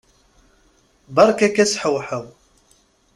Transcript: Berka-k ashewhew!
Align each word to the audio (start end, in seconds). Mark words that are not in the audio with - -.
Berka-k 1.15 1.55
ashewhew! 1.63 2.25